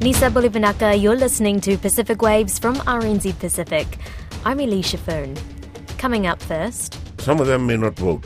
[0.00, 3.98] Nisa Bolivanaka, you're listening to Pacific Waves from RNZ Pacific.
[4.44, 5.36] I'm Elisha Foon.
[5.98, 7.00] Coming up first.
[7.20, 8.24] Some of them may not vote,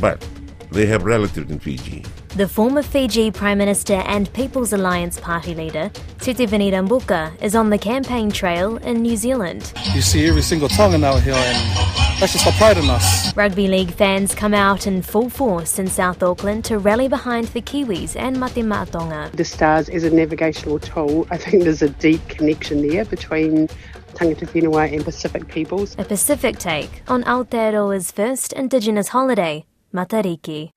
[0.00, 0.28] but
[0.72, 2.04] they have relatives in Fiji.
[2.30, 5.88] The former Fiji Prime Minister and People's Alliance Party leader,
[6.18, 9.72] Sitiveni Rabuka, is on the campaign trail in New Zealand.
[9.94, 13.36] You see every single Tongan out here, and that's just a pride in us.
[13.36, 17.60] Rugby league fans come out in full force in South Auckland to rally behind the
[17.60, 19.32] Kiwis and Mate Ma'atonga.
[19.32, 23.68] The stars is a navigational tool, I think there's a deep connection there between
[24.14, 25.94] tangata whenua and Pacific peoples.
[25.98, 30.72] A Pacific take on Aotearoa's first Indigenous holiday, Matariki.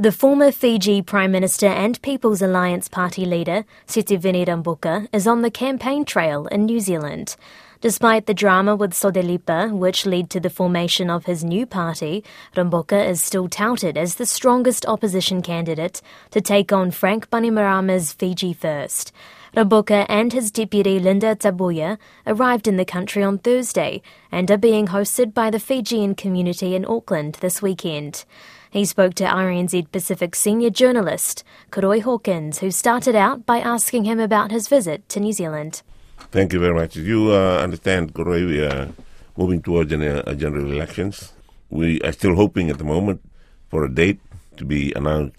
[0.00, 5.50] The former Fiji Prime Minister and People's Alliance Party leader, Sitiveni Rabuka, is on the
[5.50, 7.36] campaign trail in New Zealand.
[7.82, 12.24] Despite the drama with SODELPA, which led to the formation of his new party,
[12.56, 18.54] Rabuka is still touted as the strongest opposition candidate to take on Frank Bainimarama's Fiji
[18.54, 19.12] First.
[19.54, 24.00] Rabuka and his deputy Lynda Tabuya arrived in the country on Thursday
[24.32, 28.24] and are being hosted by the Fijian community in Auckland this weekend.
[28.72, 34.20] He spoke to RNZ Pacific senior journalist Koroi Hawkins, who started out by asking him
[34.20, 35.82] about his visit to New Zealand.
[36.30, 36.94] Thank you very much.
[36.94, 38.88] You uh, understand, Koroi, we are
[39.36, 41.32] moving towards a, a general elections.
[41.68, 43.28] We are still hoping at the moment
[43.70, 44.20] for a date
[44.58, 45.34] to be announced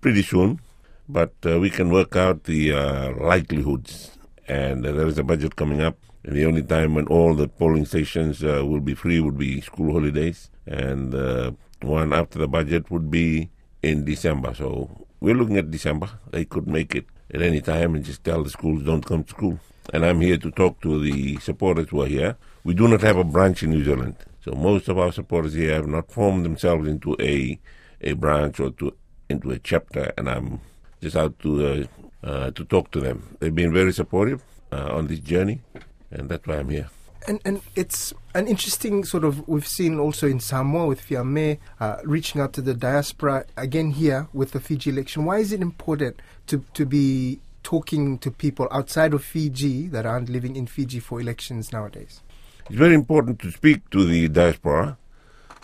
[0.00, 0.60] pretty soon,
[1.08, 4.16] but uh, we can work out the uh, likelihoods.
[4.46, 5.96] And uh, there is a budget coming up.
[6.22, 9.92] The only time when all the polling stations uh, will be free would be school
[9.92, 10.50] holidays.
[10.66, 11.50] And uh,
[11.82, 13.50] one after the budget would be
[13.82, 14.54] in December.
[14.54, 16.10] So we're looking at December.
[16.30, 19.30] They could make it at any time and just tell the schools don't come to
[19.30, 19.60] school.
[19.92, 22.36] And I'm here to talk to the supporters who are here.
[22.64, 24.16] We do not have a branch in New Zealand.
[24.44, 27.58] So most of our supporters here have not formed themselves into a
[28.00, 28.94] a branch or to
[29.28, 30.60] into a chapter, and I'm
[31.00, 31.84] just out to uh,
[32.26, 33.36] uh, to talk to them.
[33.40, 35.62] They've been very supportive uh, on this journey,
[36.10, 36.90] and that's why I'm here
[37.26, 41.96] and and it's an interesting sort of we've seen also in Samoa with Fiame uh,
[42.04, 45.24] reaching out to the diaspora again here with the Fiji election.
[45.24, 50.28] Why is it important to to be talking to people outside of Fiji that aren't
[50.28, 52.20] living in Fiji for elections nowadays?
[52.66, 54.96] It's very important to speak to the diaspora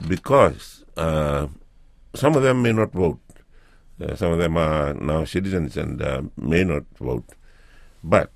[0.08, 1.48] because uh,
[2.14, 3.20] some of them may not vote.
[4.00, 7.24] Uh, some of them are now citizens and uh, may not vote,
[8.02, 8.30] but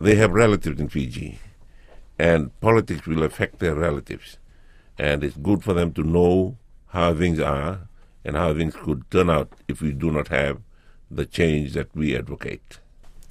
[0.00, 1.38] they have relatives in Fiji
[2.22, 4.38] and politics will affect their relatives.
[4.96, 6.56] And it's good for them to know
[6.86, 7.88] how things are
[8.24, 10.60] and how things could turn out if we do not have
[11.10, 12.78] the change that we advocate.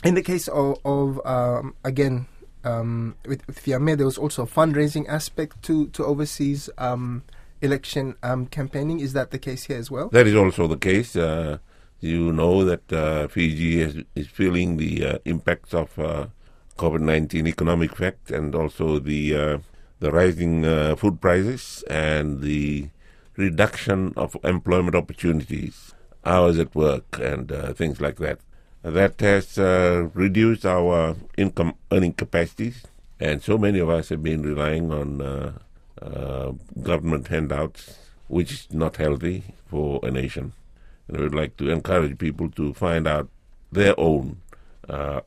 [0.04, 2.28] In the case of, of um, again,
[2.66, 7.24] um, with, with Fiame, there was also a fundraising aspect to, to overseas um,
[7.62, 9.00] election um, campaigning.
[9.00, 10.10] Is that the case here as well?
[10.10, 11.16] That is also the case.
[11.16, 11.60] Uh,
[12.02, 16.26] you know that uh, Fiji is, is feeling the uh, impacts of uh,
[16.82, 19.58] COVID-19 economic effect and also the uh,
[20.00, 22.90] the rising uh, food prices and the
[23.38, 25.94] reduction of employment opportunities,
[26.26, 28.40] hours at work, and uh, things like that.
[28.82, 32.84] That has uh, reduced our income earning capacities,
[33.20, 35.52] and so many of us have been relying on uh,
[36.02, 40.54] uh, government handouts, which is not healthy for a nation.
[41.08, 43.30] And I would like to encourage people to find out
[43.72, 44.42] their own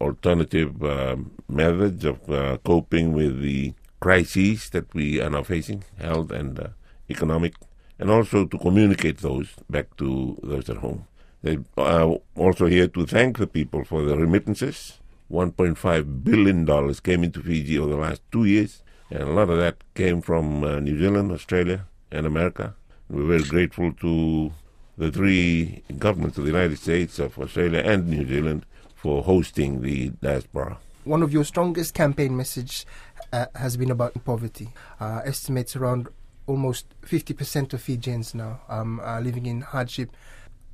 [0.00, 6.30] alternative um, methods of uh, coping with the crises that we are now facing, health
[6.30, 6.68] and uh,
[7.08, 7.54] economic,
[7.98, 11.06] and also to communicate those back to those at home.
[11.42, 14.98] They are also here to thank the people for the remittances.
[15.30, 19.76] $1.5 billion came into Fiji over the last two years, and a lot of that
[19.94, 22.74] came from uh, New Zealand, Australia, and America.
[23.08, 24.52] We're very grateful to
[24.96, 28.64] the three governments of the United States, of Australia, and New Zealand
[29.04, 30.78] for hosting the diaspora.
[31.04, 32.86] One of your strongest campaign message
[33.34, 34.70] uh, has been about poverty.
[34.98, 36.08] Uh, estimates around
[36.46, 40.08] almost 50% of Fijians now um, are living in hardship.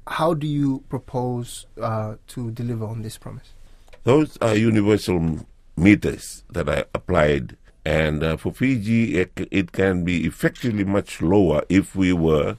[0.06, 3.52] How do you propose uh, to deliver on this promise?
[4.04, 5.44] Those are universal
[5.76, 11.64] meters that are applied, and uh, for Fiji, it, it can be effectively much lower
[11.68, 12.56] if we were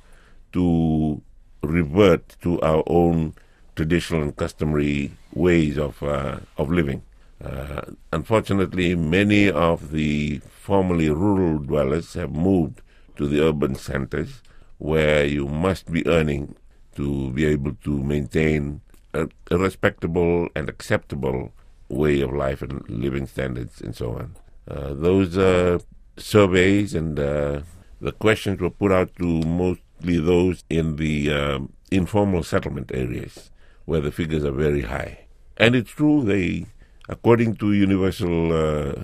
[0.52, 1.22] to
[1.64, 3.34] revert to our own
[3.82, 7.02] traditional and customary ways of uh, of living.
[7.44, 7.82] Uh,
[8.14, 12.82] unfortunately, many of the formerly rural dwellers have moved
[13.18, 14.44] to the urban centers
[14.78, 16.56] where you must be earning
[16.96, 18.82] to be able to maintain
[19.16, 21.52] a, a respectable and acceptable
[21.90, 24.36] way of life and living standards and so on.
[24.68, 25.80] Uh, those uh,
[26.18, 27.62] surveys and uh,
[28.00, 33.51] the questions were put out to mostly those in the um, informal settlement areas
[33.86, 35.26] where the figures are very high.
[35.58, 36.66] And it's true, they,
[37.10, 39.04] according to universal uh,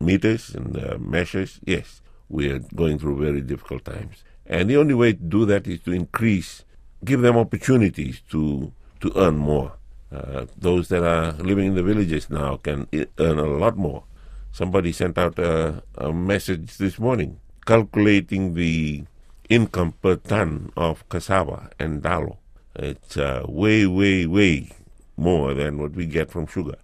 [0.00, 4.24] meters and uh, measures, yes, we are going through very difficult times.
[4.46, 6.64] And the only way to do that is to increase,
[7.04, 9.74] give them opportunities to to earn more.
[10.10, 12.88] Uh, those that are living in the villages now can
[13.18, 14.04] earn a lot more.
[14.50, 19.04] Somebody sent out a, a message this morning calculating the
[19.48, 22.38] income per ton of cassava and dalo.
[22.76, 24.70] It's uh, way, way, way
[25.16, 26.76] more than what we get from sugar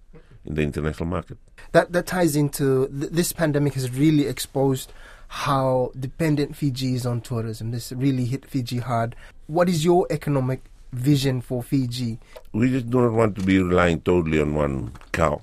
[0.44, 1.38] in the international market.
[1.72, 4.92] That that ties into th- this pandemic has really exposed
[5.28, 7.70] how dependent Fiji is on tourism.
[7.70, 9.16] This really hit Fiji hard.
[9.46, 12.18] What is your economic vision for Fiji?
[12.52, 15.42] We just do not want to be relying totally on one cow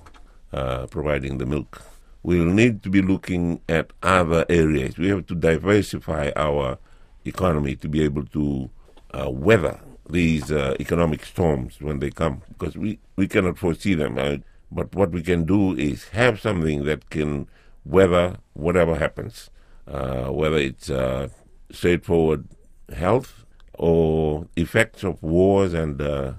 [0.54, 1.82] uh, providing the milk.
[2.24, 4.98] We'll need to be looking at other areas.
[4.98, 6.78] We have to diversify our
[7.26, 8.70] economy to be able to
[9.14, 14.18] uh, weather these uh, economic storms when they come because we, we cannot foresee them.
[14.18, 14.38] Uh,
[14.71, 17.48] but what we can do is have something that can
[17.86, 19.50] weather whatever happens,
[19.88, 21.27] uh, whether it's uh,
[21.71, 22.48] straightforward
[22.95, 26.33] health or effects of wars and uh,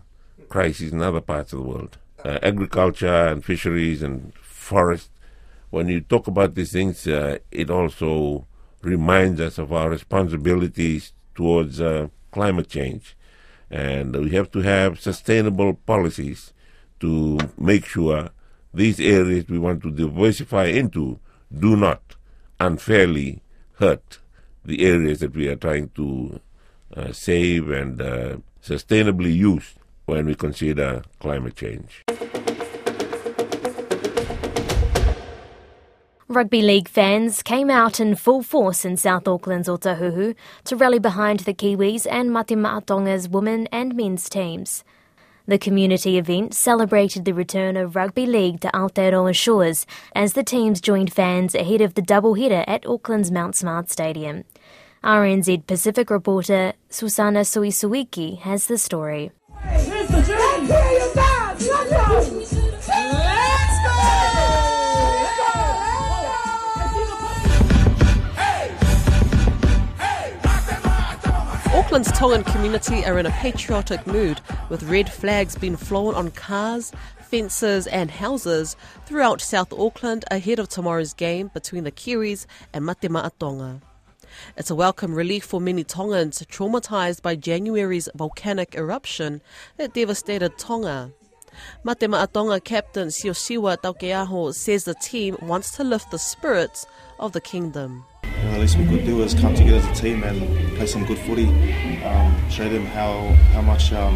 [0.48, 1.98] crises in other parts of the world.
[2.24, 5.10] Uh, agriculture and fisheries and forests.
[5.70, 8.46] When you talk about these things, it also
[8.82, 11.80] reminds us of our responsibilities towards
[12.30, 13.16] climate change
[13.72, 16.52] and we have to have sustainable policies
[17.00, 18.28] to make sure
[18.74, 21.18] these areas we want to diversify into
[21.58, 22.14] do not
[22.60, 23.42] unfairly
[23.78, 24.18] hurt
[24.64, 26.38] the areas that we are trying to
[26.96, 32.04] uh, save and uh, sustainably use when we consider climate change.
[36.32, 40.34] Rugby League fans came out in full force in South Auckland's Otahuhu
[40.64, 44.82] to rally behind the Kiwis and Ma'a women and men's teams.
[45.46, 49.84] The community event celebrated the return of rugby league to Aotearoa shores
[50.14, 54.44] as the teams joined fans ahead of the doubleheader at Auckland's Mount Smart Stadium.
[55.04, 59.32] RNZ Pacific reporter Susana Suisuiki has the story.
[71.92, 74.40] Auckland's Tongan community are in a patriotic mood,
[74.70, 76.90] with red flags being flown on cars,
[77.20, 83.10] fences, and houses throughout South Auckland ahead of tomorrow's game between the Kiwis and Mate
[83.38, 83.82] Tonga.
[84.56, 89.42] It's a welcome relief for many Tongans traumatised by January's volcanic eruption
[89.76, 91.12] that devastated Tonga.
[91.84, 96.86] Mate Tonga captain Siosiua Taukei'aho says the team wants to lift the spirits
[97.18, 98.06] of the kingdom
[98.50, 101.18] the least we could do is come together as a team and play some good
[101.18, 101.46] footy.
[102.04, 104.14] Um, show them how how much um,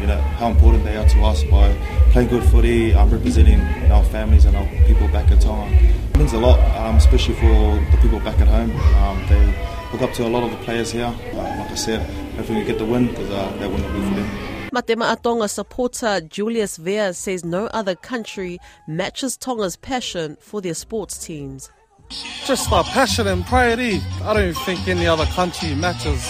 [0.00, 1.72] you know how important they are to us by
[2.10, 3.60] playing good footy, um, representing
[3.90, 5.74] our families and our people back at Tonga.
[5.74, 8.72] It means a lot, um, especially for the people back at home.
[8.96, 9.46] Um, they
[9.92, 11.06] look up to a lot of the players here.
[11.32, 12.00] Uh, like I said,
[12.36, 14.48] hopefully we get the win because uh, that will be for them.
[14.70, 21.24] Mate Tonga supporter Julius Vea says no other country matches Tonga's passion for their sports
[21.24, 21.70] teams.
[22.10, 23.78] Just our passion and pride.
[23.78, 24.00] Eh?
[24.22, 26.26] I don't think any other country matches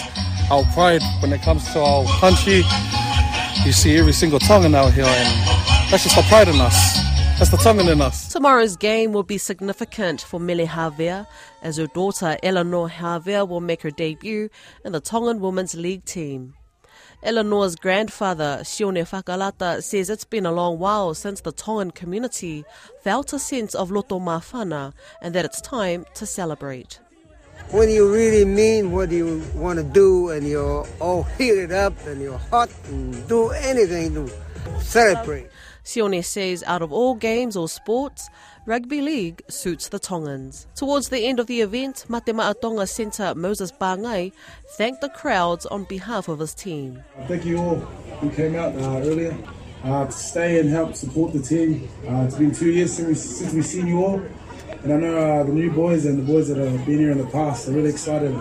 [0.51, 2.65] our pride when it comes to our country.
[3.65, 6.99] You see every single Tongan out here, and that's just the pride in us.
[7.39, 8.33] That's the Tongan in us.
[8.33, 11.27] Tomorrow's game will be significant for Mele Havea,
[11.63, 14.49] as her daughter Eleanor Havea will make her debut
[14.85, 16.55] in the Tongan Women's League team.
[17.21, 22.65] Eleanor's grandfather, Sione Fakalata, says it's been a long while since the Tongan community
[23.03, 27.01] felt a sense of loto mafana and that it's time to celebrate.
[27.71, 32.23] When you really mean what you want to do and you're all heated up and
[32.23, 34.31] you're hot and do anything to
[34.81, 35.49] celebrate.
[35.89, 38.29] Sione says out of all games or sports,
[38.67, 40.67] rugby league suits the Tongans.
[40.75, 42.27] Towards the end of the event, Mate
[42.61, 44.33] Tonga centre Moses Bangai
[44.77, 47.03] thanked the crowds on behalf of his team.
[47.27, 47.77] Thank you all
[48.21, 49.35] who came out uh, earlier
[49.83, 51.89] uh, to stay and help support the team.
[52.07, 54.23] Uh, it's been two years since, we, since we've seen you all.
[54.83, 57.19] And I know uh, the new boys and the boys that have been here in
[57.19, 58.35] the past are really excited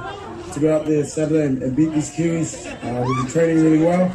[0.51, 2.67] to go out there Saturday and, and beat these Kiwis.
[2.83, 4.11] Uh, we've been training really well.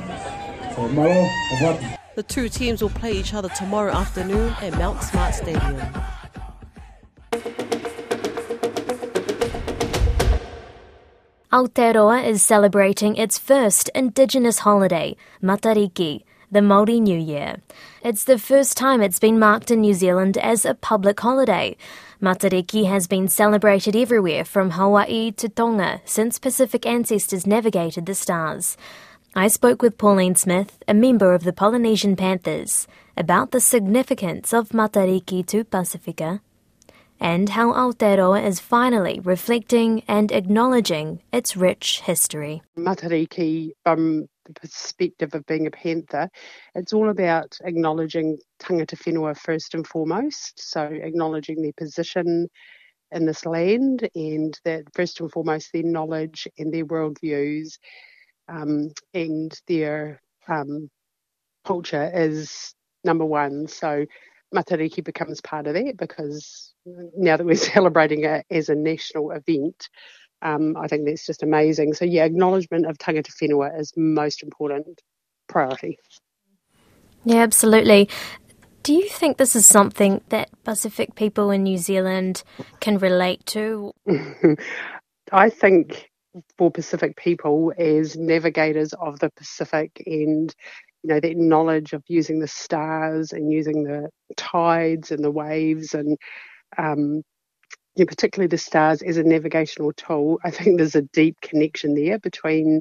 [0.76, 5.34] So, malo, I've the two teams will play each other tomorrow afternoon at Mount Smart
[5.34, 5.80] Stadium.
[11.52, 17.56] Aotearoa is celebrating its first Indigenous holiday, Matariki, the Māori New Year.
[18.02, 21.76] It's the first time it's been marked in New Zealand as a public holiday.
[22.22, 28.76] Matariki has been celebrated everywhere from Hawaii to Tonga since Pacific ancestors navigated the stars.
[29.34, 32.86] I spoke with Pauline Smith, a member of the Polynesian Panthers,
[33.16, 36.42] about the significance of Matariki to Pacifica
[37.18, 42.60] and how Aotearoa is finally reflecting and acknowledging its rich history.
[42.76, 46.28] Matariki, from the perspective of being a panther,
[46.74, 52.48] it's all about acknowledging tangata whenua first and foremost, so acknowledging their position
[53.12, 57.78] in this land and that first and foremost their knowledge and their worldviews
[58.48, 60.88] um, and their um,
[61.64, 63.66] culture is number one.
[63.68, 64.06] So
[64.54, 69.88] Matariki becomes part of that because now that we're celebrating it as a national event,
[70.42, 71.94] um, I think that's just amazing.
[71.94, 75.00] So yeah, acknowledgement of tangata whenua is most important
[75.48, 75.98] priority.
[77.24, 78.08] Yeah, absolutely.
[78.82, 82.42] Do you think this is something that Pacific people in New Zealand
[82.80, 83.92] can relate to?
[85.32, 86.10] I think
[86.58, 90.54] for Pacific people as navigators of the Pacific and
[91.02, 95.94] you know that knowledge of using the stars and using the tides and the waves
[95.94, 96.18] and
[96.78, 97.22] um,
[97.96, 100.38] you know, particularly the stars as a navigational tool.
[100.44, 102.80] I think there's a deep connection there between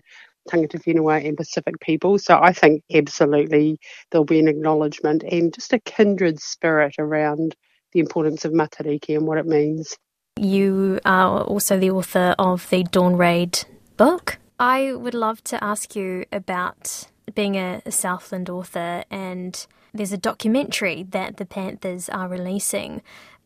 [0.50, 2.18] tangata whenua and Pacific people.
[2.20, 3.80] So I think absolutely
[4.12, 7.56] there'll be an acknowledgement and just a kindred spirit around
[7.94, 9.98] the importance of Matariki and what it means.
[10.38, 13.66] You are also the author of the Dawn Raid
[13.98, 14.40] book.
[14.60, 21.04] I would love to ask you about being a, Southland author, and there's a documentary
[21.04, 23.02] that the Panthers are releasing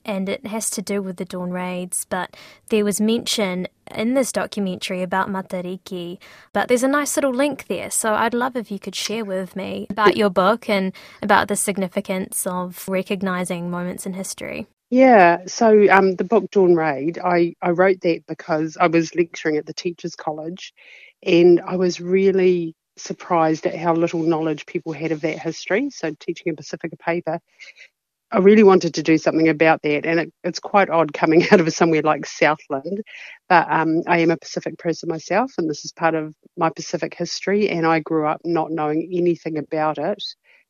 [0.06, 2.06] and it has to do with the dawn raids.
[2.08, 2.38] But
[2.70, 6.20] there was mention in this documentary about Matariki,
[6.54, 7.90] but there's a nice little link there.
[7.90, 11.56] So I'd love if you could share with me about your book and about the
[11.56, 14.68] significance of recognizing moments in history.
[14.96, 19.58] Yeah, so um, the book Dawn Raid, I, I wrote that because I was lecturing
[19.58, 20.74] at the Teachers College
[21.24, 25.90] and I was really surprised at how little knowledge people had of that history.
[25.90, 27.40] So, teaching a Pacifica paper,
[28.32, 31.62] I really wanted to do something about that, and it, it's quite odd coming out
[31.62, 33.02] of somewhere like Southland.
[33.50, 37.16] But um, I am a Pacific person myself, and this is part of my Pacific
[37.16, 37.70] history.
[37.70, 40.24] And I grew up not knowing anything about it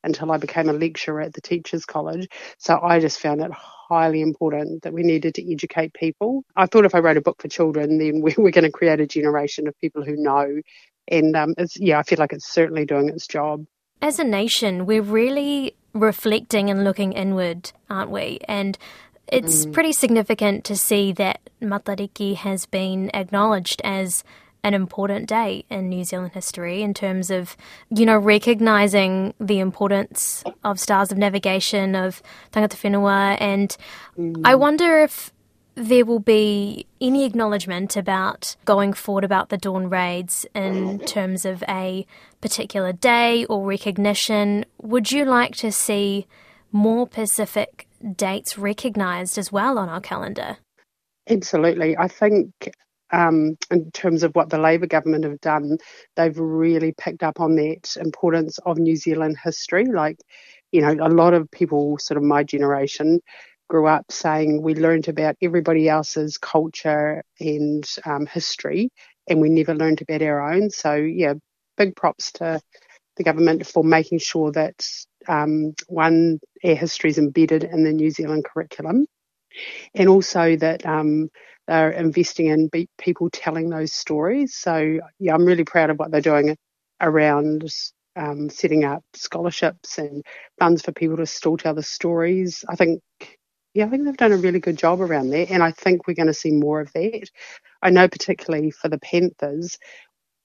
[0.05, 2.27] until I became a lecturer at the Teachers College.
[2.57, 6.43] So I just found it highly important that we needed to educate people.
[6.55, 8.99] I thought if I wrote a book for children, then we we're going to create
[8.99, 10.61] a generation of people who know.
[11.07, 13.65] And um, it's, yeah, I feel like it's certainly doing its job.
[14.01, 18.39] As a nation, we're really reflecting and looking inward, aren't we?
[18.47, 18.77] And
[19.27, 19.73] it's mm.
[19.73, 24.23] pretty significant to see that Matariki has been acknowledged as
[24.65, 27.55] an important day in New Zealand history in terms of,
[27.91, 33.77] you know, recognising the importance of stars of navigation, of tangata whenua, and
[34.17, 34.41] mm.
[34.43, 35.31] I wonder if
[35.75, 41.63] there will be any acknowledgement about going forward about the dawn raids in terms of
[41.67, 42.07] a
[42.41, 44.65] particular day or recognition.
[44.81, 46.25] Would you like to see
[46.71, 50.57] more Pacific dates recognised as well on our calendar?
[51.29, 51.95] Absolutely.
[51.97, 52.71] I think
[53.11, 55.77] um, in terms of what the Labour government have done,
[56.15, 59.85] they've really picked up on that importance of New Zealand history.
[59.85, 60.17] Like,
[60.71, 63.19] you know, a lot of people, sort of my generation,
[63.67, 68.89] grew up saying we learned about everybody else's culture and um, history,
[69.27, 70.69] and we never learned about our own.
[70.69, 71.33] So, yeah,
[71.77, 72.59] big props to
[73.17, 74.85] the government for making sure that
[75.27, 79.07] um, one, our history is embedded in the New Zealand curriculum,
[79.93, 81.29] and also that um,
[81.67, 84.55] they're investing in people telling those stories.
[84.55, 86.55] So yeah, I'm really proud of what they're doing
[87.01, 87.69] around
[88.15, 90.23] um, setting up scholarships and
[90.59, 92.63] funds for people to still tell the stories.
[92.69, 93.01] I think
[93.73, 96.13] yeah, I think they've done a really good job around that, and I think we're
[96.13, 97.29] going to see more of that.
[97.81, 99.77] I know, particularly for the Panthers,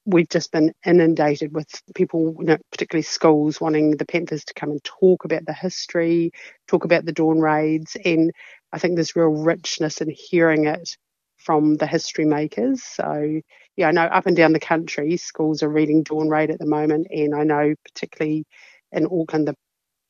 [0.05, 4.71] we've just been inundated with people, you know, particularly schools, wanting the Panthers to come
[4.73, 6.33] and talk about the history,
[6.67, 8.33] talk about the dawn raids, and
[8.73, 10.97] I think there's real richness in hearing it
[11.45, 12.83] from the history makers.
[12.83, 13.41] So,
[13.77, 16.67] yeah, I know up and down the country, schools are reading Dawn Raid at the
[16.67, 18.45] moment, and I know particularly
[18.93, 19.55] in Auckland, the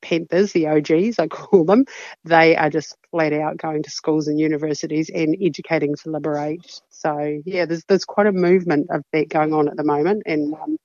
[0.01, 1.85] Panthers, the OGs, I call them,
[2.23, 6.81] they are just flat out going to schools and universities and educating to liberate.
[6.89, 10.53] So, yeah, there's there's quite a movement of that going on at the moment, and
[10.55, 10.77] um,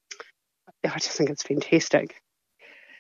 [0.85, 2.17] I just think it's fantastic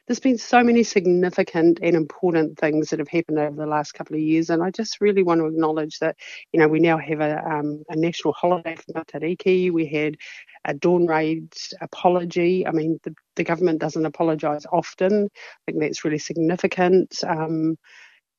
[0.07, 4.15] there's been so many significant and important things that have happened over the last couple
[4.15, 6.17] of years, and I just really want to acknowledge that
[6.53, 9.73] you know we now have a, um, a national holiday for Matariki.
[9.73, 10.17] We had
[10.65, 12.67] a dawn raid apology.
[12.67, 15.25] I mean, the, the government doesn't apologise often.
[15.25, 17.23] I think that's really significant.
[17.27, 17.77] Um,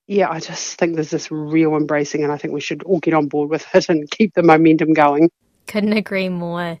[0.06, 3.14] yeah, I just think there's this real embracing, and I think we should all get
[3.14, 5.30] on board with it and keep the momentum going.
[5.66, 6.78] Couldn't agree more.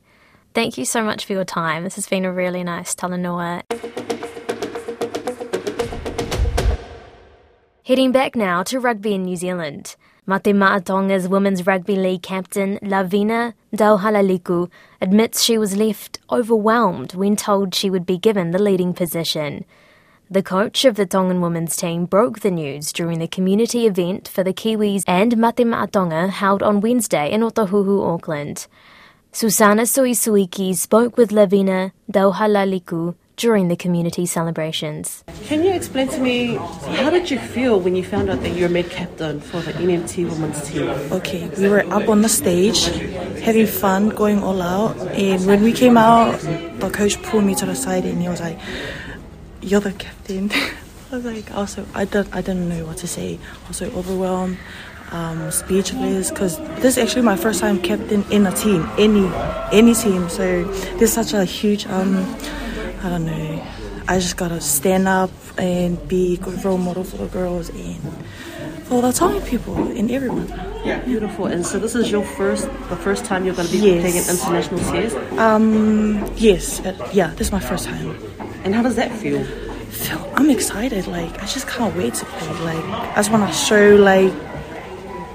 [0.54, 1.84] Thank you so much for your time.
[1.84, 4.17] This has been a really nice talanoa.
[7.88, 9.96] Heading back now to rugby in New Zealand.
[10.26, 17.74] Mate Ma'atonga's Women's Rugby League captain Lavinia Tauhalaliku admits she was left overwhelmed when told
[17.74, 19.64] she would be given the leading position.
[20.30, 24.44] The coach of the Tongan women's team broke the news during the community event for
[24.44, 28.66] the Kiwis and Mate Ma'atonga held on Wednesday in Otahuhu, Auckland.
[29.32, 35.24] Susana Suisuiki spoke with Lavinia Tauhalaliku during the community celebrations.
[35.44, 36.56] Can you explain to me
[36.98, 39.72] how did you feel when you found out that you were made captain for the
[39.72, 40.88] NMT women's team?
[41.10, 42.84] Okay, we were up on the stage
[43.40, 46.38] having fun, going all out, and when we came out,
[46.80, 48.58] the coach pulled me to the side and he was like,
[49.62, 50.50] "You're the captain."
[51.10, 53.38] I was like, also, I don't, I didn't know what to say.
[53.66, 54.58] Also overwhelmed,
[55.10, 59.26] um, speechless, because this is actually my first time captain in a team, any,
[59.72, 60.28] any team.
[60.28, 60.64] So
[60.98, 62.26] this is such a huge um,
[63.02, 63.66] I don't know.
[64.08, 67.96] I just gotta stand up and be a good role model for the girls and
[68.86, 70.48] for the Tongan people and everyone.
[70.84, 71.46] Yeah, beautiful.
[71.46, 74.00] And so this is your first, the first time you're going to be Yes.
[74.00, 75.14] playing in international series.
[75.38, 78.16] Um, yes, uh, yeah, this is my first time.
[78.64, 79.44] And how does that feel?
[79.90, 81.06] Feel- I'm excited.
[81.06, 82.74] Like I just can't wait to play.
[82.74, 84.32] Like I just want to show like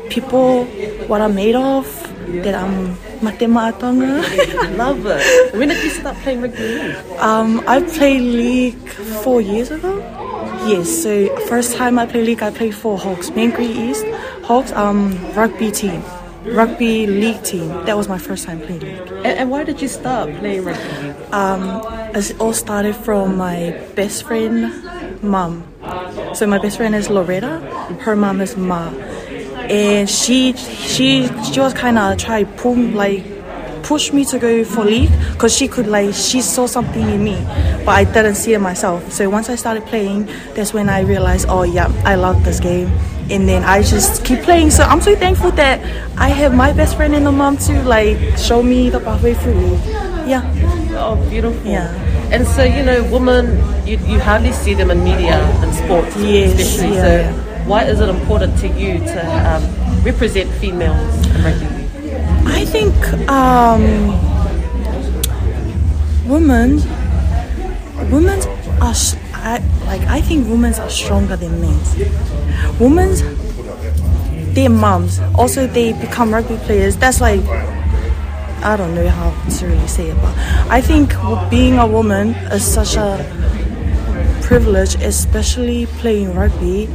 [0.10, 0.65] people
[1.07, 1.86] what I'm made of.
[2.24, 4.77] That I'm matema atonga.
[4.77, 5.53] Love it.
[5.55, 6.95] When did you start playing rugby league?
[7.19, 8.89] Um, I played league
[9.24, 9.98] four years ago.
[10.65, 14.05] Yes, so first time I played league, I played for Hawks, Mangere East
[14.45, 16.01] Hawks um rugby team,
[16.45, 17.67] rugby league team.
[17.86, 19.12] That was my first time playing league.
[19.24, 21.10] And, and why did you start playing rugby?
[21.31, 21.81] Um,
[22.15, 24.72] it all started from my best friend,
[25.22, 25.67] mum.
[26.33, 27.60] So my best friend is Loretta.
[28.01, 28.89] Her mom is Ma,
[29.70, 33.24] and she she she was kind of try pull like
[33.84, 37.36] push me to go for league because she could like she saw something in me,
[37.86, 39.12] but I didn't see it myself.
[39.12, 42.87] So once I started playing, that's when I realized, oh yeah, I love this game.
[43.29, 44.70] And then I just keep playing.
[44.72, 45.79] So I'm so thankful that
[46.18, 49.75] I have my best friend and the mom to like show me the pathway through.
[50.27, 50.44] Yeah.
[50.96, 51.59] Oh, beautiful.
[51.70, 51.87] Yeah.
[52.31, 56.53] And so, you know, women, you, you hardly see them in media and sports, Yes,
[56.59, 56.96] especially.
[56.96, 57.07] yeah, so,
[57.48, 57.52] yeah.
[57.65, 61.83] Why is it important to you to um, represent females in rugby?
[62.45, 62.93] I think
[63.29, 63.83] um,
[66.27, 66.77] women,
[68.11, 68.39] women
[68.81, 68.93] are
[69.35, 71.77] I, like I think women are stronger than men.
[72.79, 73.13] Women,
[74.53, 76.95] their moms also they become rugby players.
[76.97, 77.41] That's like
[78.63, 80.37] I don't know how to really say it, but
[80.69, 81.13] I think
[81.49, 83.19] being a woman is such a
[84.41, 86.87] privilege, especially playing rugby.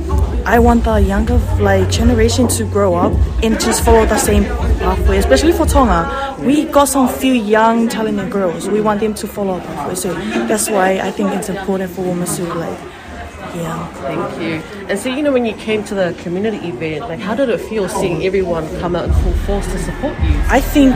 [0.48, 5.18] I want the younger like generation to grow up and just follow the same pathway,
[5.18, 6.36] especially for Tonga.
[6.40, 8.66] We got some few young talented girls.
[8.66, 9.94] We want them to follow our pathway.
[9.94, 10.14] So
[10.48, 12.78] that's why I think it's important for women to like
[13.54, 13.86] yeah.
[14.02, 14.86] Thank you.
[14.88, 17.60] And so, you know, when you came to the community event, like, how did it
[17.60, 20.40] feel seeing everyone come out in full force to support you?
[20.48, 20.94] I think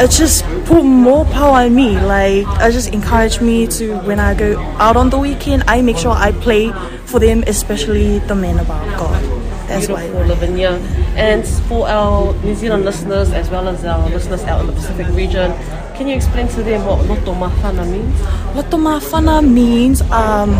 [0.00, 1.98] it just put more power in me.
[2.00, 5.96] Like it just encouraged me to when I go out on the weekend, I make
[5.96, 6.72] sure I play
[7.14, 9.22] for them, especially the men about God.
[9.68, 10.02] That's why.
[10.10, 10.70] Beautiful, Lavinia.
[11.14, 15.06] And for our New Zealand listeners, as well as our listeners out in the Pacific
[15.14, 15.54] region,
[15.94, 18.20] can you explain to them what Loto Mafana means?
[18.56, 20.58] Loto mafana means um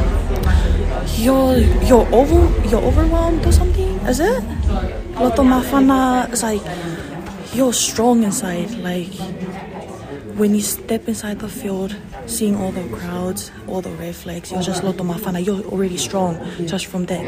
[1.19, 1.59] you're
[1.91, 2.39] you're over
[2.71, 4.45] you're overwhelmed or something, is it?
[5.19, 6.63] Loto mafana is like
[7.53, 9.11] you're strong inside, like
[10.39, 14.63] when you step inside the field, seeing all the crowds, all the red flags, you're
[14.63, 15.45] just loto mafana.
[15.45, 17.25] You're already strong just from that.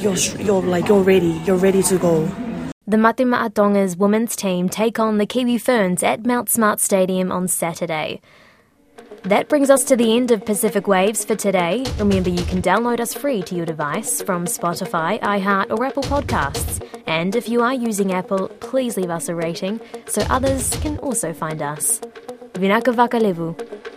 [0.00, 1.40] You're you're like you're ready.
[1.44, 2.28] You're ready to go.
[2.88, 7.48] The Mate Ma'atonga's women's team take on the Kiwi Ferns at Mount Smart Stadium on
[7.48, 8.20] Saturday.
[9.24, 11.84] That brings us to the end of Pacific Waves for today.
[11.98, 16.80] Remember, you can download us free to your device from Spotify, iHeart, or Apple Podcasts.
[17.08, 21.32] And if you are using Apple, please leave us a rating so others can also
[21.32, 22.00] find us.
[22.52, 23.95] Vinaka Vakalevu.